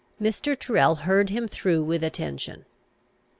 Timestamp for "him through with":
1.29-2.03